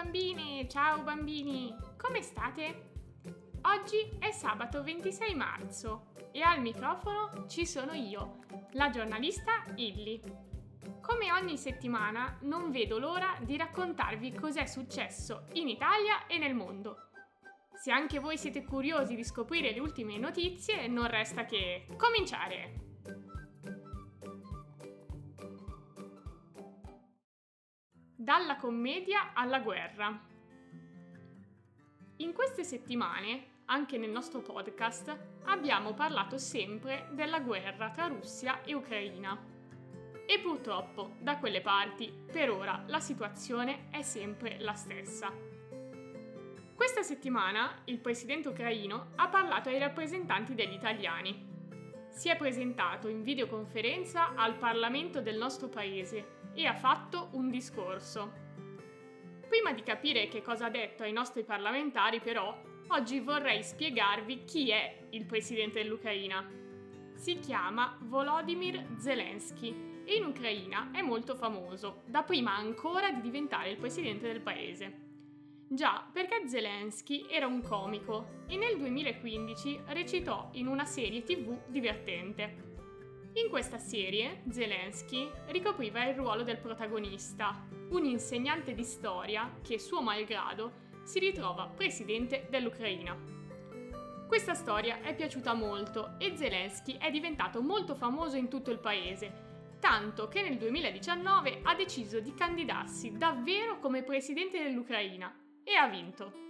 [0.00, 2.90] Bambini, ciao bambini, come state?
[3.62, 10.20] Oggi è sabato 26 marzo e al microfono ci sono io, la giornalista Illy.
[11.00, 17.08] Come ogni settimana non vedo l'ora di raccontarvi cos'è successo in Italia e nel mondo.
[17.74, 22.87] Se anche voi siete curiosi di scoprire le ultime notizie, non resta che cominciare!
[28.20, 30.20] Dalla commedia alla guerra.
[32.16, 38.74] In queste settimane, anche nel nostro podcast, abbiamo parlato sempre della guerra tra Russia e
[38.74, 39.40] Ucraina.
[40.26, 45.32] E purtroppo, da quelle parti, per ora, la situazione è sempre la stessa.
[46.74, 51.46] Questa settimana il presidente ucraino ha parlato ai rappresentanti degli italiani.
[52.10, 58.46] Si è presentato in videoconferenza al Parlamento del nostro paese e ha fatto un discorso.
[59.48, 62.56] Prima di capire che cosa ha detto ai nostri parlamentari, però,
[62.88, 66.46] oggi vorrei spiegarvi chi è il presidente dell'Ucraina.
[67.14, 73.70] Si chiama Volodymyr Zelensky e in Ucraina è molto famoso, da prima ancora di diventare
[73.70, 75.06] il presidente del paese.
[75.70, 82.67] Già, perché Zelensky era un comico e nel 2015 recitò in una serie tv divertente.
[83.42, 90.02] In questa serie, Zelensky ricopriva il ruolo del protagonista, un insegnante di storia che, suo
[90.02, 93.16] malgrado, si ritrova presidente dell'Ucraina.
[94.26, 99.76] Questa storia è piaciuta molto e Zelensky è diventato molto famoso in tutto il paese,
[99.78, 106.46] tanto che nel 2019 ha deciso di candidarsi davvero come presidente dell'Ucraina e ha vinto.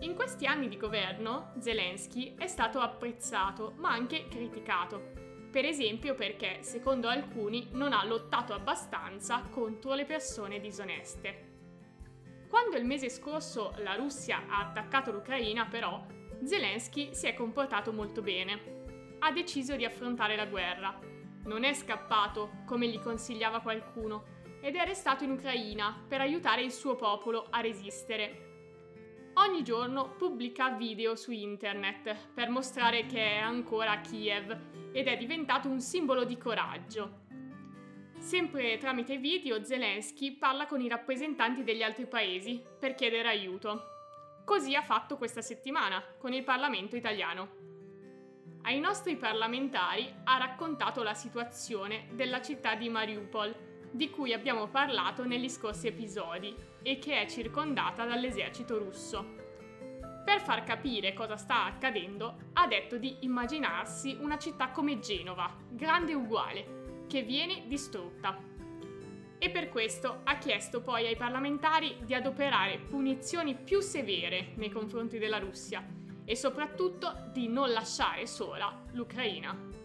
[0.00, 5.25] In questi anni di governo, Zelensky è stato apprezzato ma anche criticato
[5.56, 12.44] per esempio perché, secondo alcuni, non ha lottato abbastanza contro le persone disoneste.
[12.46, 16.04] Quando il mese scorso la Russia ha attaccato l'Ucraina, però,
[16.44, 19.16] Zelensky si è comportato molto bene.
[19.20, 21.00] Ha deciso di affrontare la guerra.
[21.44, 24.24] Non è scappato, come gli consigliava qualcuno,
[24.60, 28.45] ed è restato in Ucraina per aiutare il suo popolo a resistere
[29.38, 34.56] ogni giorno pubblica video su internet per mostrare che è ancora a Kiev
[34.92, 37.24] ed è diventato un simbolo di coraggio.
[38.18, 43.94] Sempre tramite video Zelensky parla con i rappresentanti degli altri paesi per chiedere aiuto.
[44.44, 47.64] Così ha fatto questa settimana con il Parlamento italiano.
[48.62, 53.54] Ai nostri parlamentari ha raccontato la situazione della città di Mariupol,
[53.90, 59.44] di cui abbiamo parlato negli scorsi episodi e che è circondata dall'esercito russo.
[60.24, 66.14] Per far capire cosa sta accadendo, ha detto di immaginarsi una città come Genova, grande
[66.14, 68.36] uguale, che viene distrutta.
[69.38, 75.18] E per questo ha chiesto poi ai parlamentari di adoperare punizioni più severe nei confronti
[75.18, 75.86] della Russia
[76.24, 79.75] e soprattutto di non lasciare sola l'Ucraina.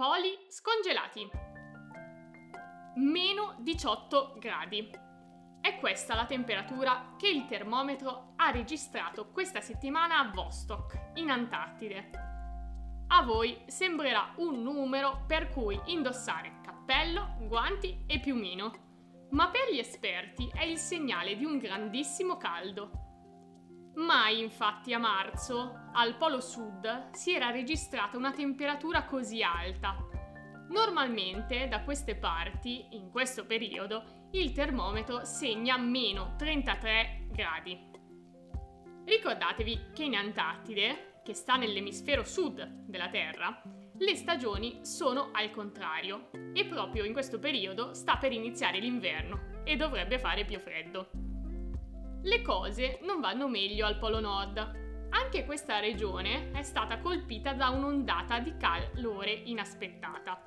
[0.00, 1.28] Poli scongelati.
[2.94, 4.90] Meno 18 gradi.
[5.60, 12.10] È questa la temperatura che il termometro ha registrato questa settimana a Vostok, in Antartide.
[13.08, 19.78] A voi sembrerà un numero per cui indossare cappello, guanti e piumino, ma per gli
[19.78, 23.09] esperti è il segnale di un grandissimo caldo
[24.00, 29.94] Mai infatti a marzo, al Polo Sud, si era registrata una temperatura così alta.
[30.70, 37.78] Normalmente da queste parti, in questo periodo, il termometro segna meno 33 gradi.
[39.04, 43.62] Ricordatevi che in Antartide, che sta nell'emisfero sud della Terra,
[43.98, 49.76] le stagioni sono al contrario e proprio in questo periodo sta per iniziare l'inverno e
[49.76, 51.29] dovrebbe fare più freddo
[52.22, 54.78] le cose non vanno meglio al Polo Nord.
[55.10, 60.42] Anche questa regione è stata colpita da un'ondata di calore inaspettata.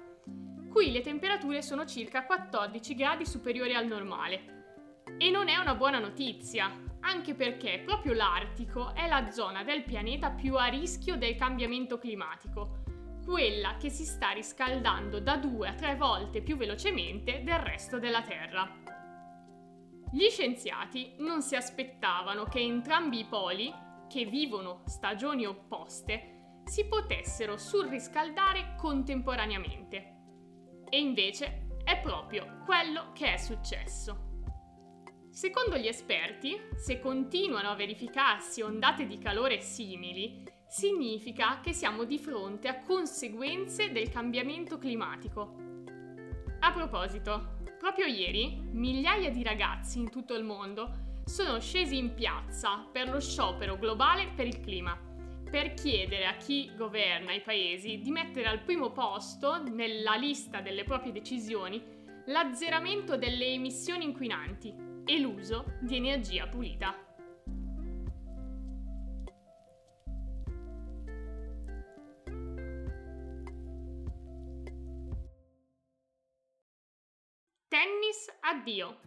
[0.69, 5.01] Qui le temperature sono circa 14 gradi superiori al normale.
[5.17, 6.71] E non è una buona notizia,
[7.01, 12.83] anche perché proprio l'Artico è la zona del pianeta più a rischio del cambiamento climatico,
[13.25, 18.21] quella che si sta riscaldando da due a tre volte più velocemente del resto della
[18.21, 19.01] Terra.
[20.13, 23.73] Gli scienziati non si aspettavano che entrambi i poli,
[24.07, 30.17] che vivono stagioni opposte, si potessero surriscaldare contemporaneamente.
[30.87, 34.51] E invece è proprio quello che è successo.
[35.31, 42.19] Secondo gli esperti, se continuano a verificarsi ondate di calore simili, significa che siamo di
[42.19, 45.62] fronte a conseguenze del cambiamento climatico.
[46.73, 53.09] Proposito, proprio ieri migliaia di ragazzi in tutto il mondo sono scesi in piazza per
[53.09, 54.97] lo sciopero globale per il clima,
[55.49, 60.83] per chiedere a chi governa i paesi di mettere al primo posto nella lista delle
[60.83, 61.81] proprie decisioni
[62.25, 64.73] l'azzeramento delle emissioni inquinanti
[65.05, 67.02] e l'uso di energia pulita.
[78.13, 78.97] Tennis addio.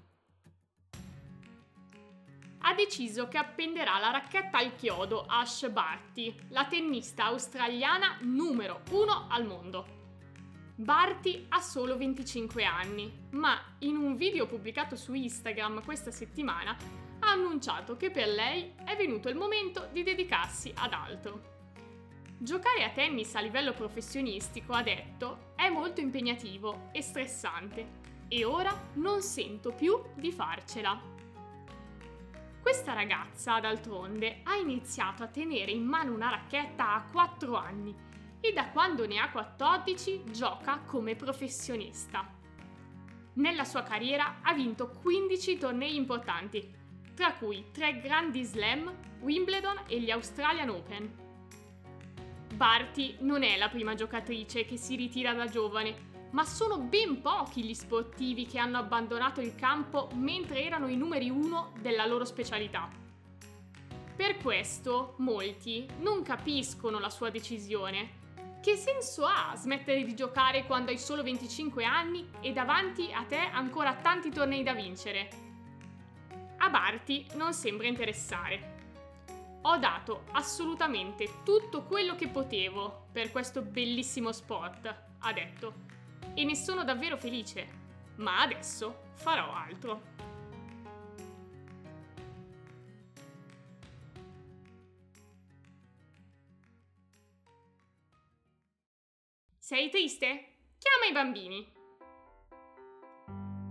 [2.59, 9.29] Ha deciso che appenderà la racchetta al chiodo Ash Barty, la tennista australiana numero uno
[9.31, 9.95] al mondo.
[10.75, 16.77] Barty ha solo 25 anni, ma in un video pubblicato su Instagram questa settimana
[17.21, 21.55] ha annunciato che per lei è venuto il momento di dedicarsi ad altro.
[22.39, 28.75] Giocare a tennis a livello professionistico, ha detto, è molto impegnativo e stressante e ora
[28.95, 31.15] non sento più di farcela.
[32.61, 37.95] Questa ragazza, d'altronde, ha iniziato a tenere in mano una racchetta a 4 anni
[38.41, 42.29] e da quando ne ha 14 gioca come professionista.
[43.35, 46.75] Nella sua carriera ha vinto 15 tornei importanti,
[47.15, 51.25] tra cui 3 grandi slam, Wimbledon e gli Australian Open.
[52.55, 57.65] Barty non è la prima giocatrice che si ritira da giovane ma sono ben pochi
[57.65, 62.91] gli sportivi che hanno abbandonato il campo mentre erano i numeri uno della loro specialità.
[64.15, 68.25] Per questo molti non capiscono la sua decisione.
[68.61, 73.39] Che senso ha smettere di giocare quando hai solo 25 anni e davanti a te
[73.39, 75.29] ancora tanti tornei da vincere?
[76.59, 78.75] A Barty non sembra interessare.
[79.63, 85.86] Ho dato assolutamente tutto quello che potevo per questo bellissimo sport, ha detto
[86.37, 87.67] e ne sono davvero felice,
[88.17, 90.15] ma adesso farò altro.
[99.59, 100.27] Sei triste?
[100.79, 101.73] Chiama i bambini.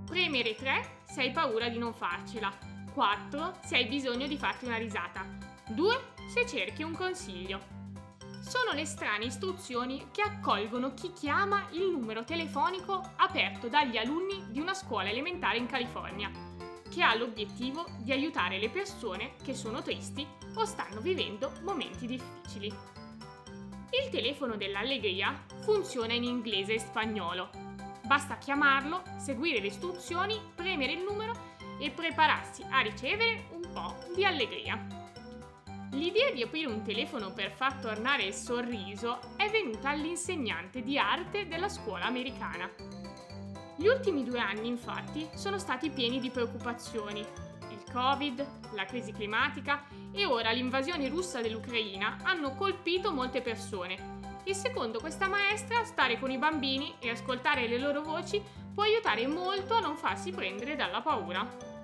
[0.06, 2.52] Premere 3 se hai paura di non farcela.
[2.92, 5.24] 4 se hai bisogno di farti una risata.
[5.70, 7.75] 2 se cerchi un consiglio
[8.48, 14.60] sono le strane istruzioni che accolgono chi chiama il numero telefonico aperto dagli alunni di
[14.60, 16.30] una scuola elementare in California,
[16.88, 22.68] che ha l'obiettivo di aiutare le persone che sono tristi o stanno vivendo momenti difficili.
[22.68, 27.50] Il telefono dell'allegria funziona in inglese e spagnolo.
[28.06, 34.24] Basta chiamarlo, seguire le istruzioni, premere il numero e prepararsi a ricevere un po' di
[34.24, 35.05] allegria.
[36.06, 41.48] L'idea di aprire un telefono per far tornare il sorriso è venuta all'insegnante di arte
[41.48, 42.70] della scuola americana.
[43.76, 47.22] Gli ultimi due anni, infatti, sono stati pieni di preoccupazioni.
[47.22, 54.44] Il Covid, la crisi climatica e ora l'invasione russa dell'Ucraina hanno colpito molte persone.
[54.44, 58.40] E secondo questa maestra, stare con i bambini e ascoltare le loro voci
[58.76, 61.75] può aiutare molto a non farsi prendere dalla paura.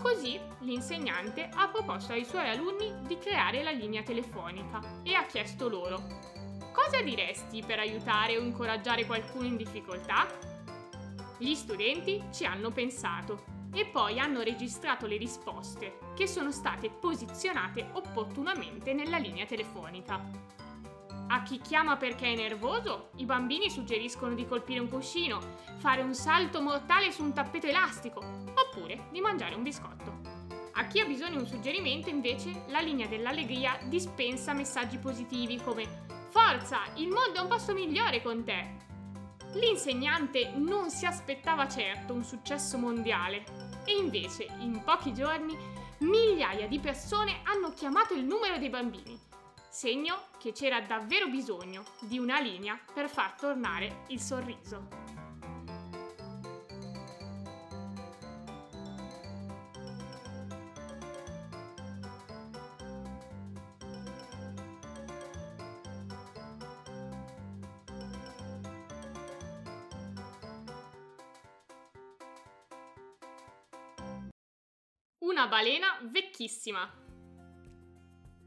[0.00, 5.68] Così l'insegnante ha proposto ai suoi alunni di creare la linea telefonica e ha chiesto
[5.68, 6.36] loro
[6.72, 10.26] cosa diresti per aiutare o incoraggiare qualcuno in difficoltà?
[11.36, 17.90] Gli studenti ci hanno pensato e poi hanno registrato le risposte che sono state posizionate
[17.92, 20.20] opportunamente nella linea telefonica.
[21.30, 25.40] A chi chiama perché è nervoso, i bambini suggeriscono di colpire un cuscino,
[25.76, 30.36] fare un salto mortale su un tappeto elastico, oppure di mangiare un biscotto.
[30.72, 36.06] A chi ha bisogno di un suggerimento, invece, la linea dell'allegria dispensa messaggi positivi come
[36.30, 38.76] Forza, il mondo è un posto migliore con te.
[39.54, 43.44] L'insegnante non si aspettava certo un successo mondiale
[43.84, 45.56] e invece in pochi giorni
[45.98, 49.18] migliaia di persone hanno chiamato il numero dei bambini
[49.78, 55.07] segno che c'era davvero bisogno di una linea per far tornare il sorriso.
[75.28, 76.90] Una balena vecchissima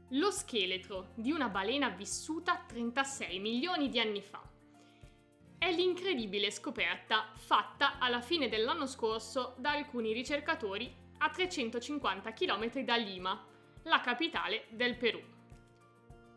[0.08, 4.42] lo scheletro di una balena vissuta 36 milioni di anni fa.
[5.58, 12.96] È l'incredibile scoperta fatta alla fine dell'anno scorso da alcuni ricercatori a 350 km da
[12.96, 13.46] Lima,
[13.84, 15.22] la capitale del Perù.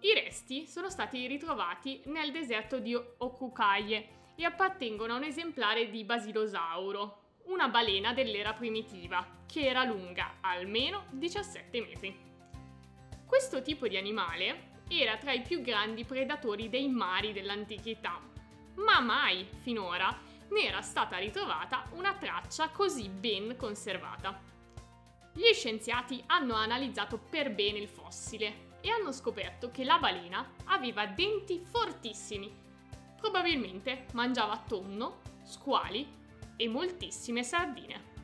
[0.02, 6.04] I resti sono stati ritrovati nel deserto di Okukaye e appartengono a un esemplare di
[6.04, 12.18] basilosauro, una balena dell'era primitiva, che era lunga almeno 17 metri.
[13.26, 18.22] Questo tipo di animale era tra i più grandi predatori dei mari dell'antichità,
[18.76, 20.16] ma mai finora
[20.50, 24.40] ne era stata ritrovata una traccia così ben conservata.
[25.34, 31.08] Gli scienziati hanno analizzato per bene il fossile e hanno scoperto che la balena aveva
[31.08, 32.54] denti fortissimi.
[33.18, 36.24] Probabilmente mangiava tonno, squali
[36.58, 38.15] e moltissime sardine.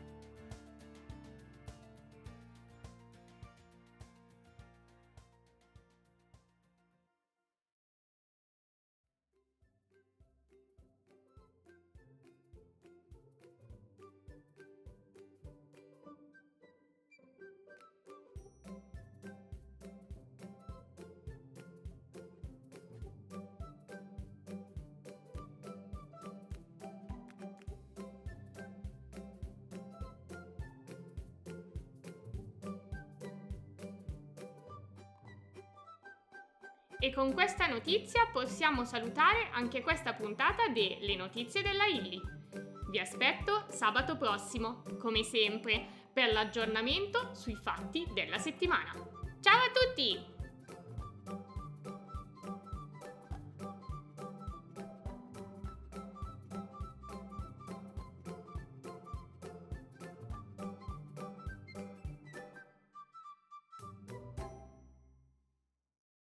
[37.03, 42.21] E con questa notizia possiamo salutare anche questa puntata delle notizie della Illy.
[42.91, 48.91] Vi aspetto sabato prossimo, come sempre, per l'aggiornamento sui fatti della settimana.
[49.39, 50.30] Ciao a tutti!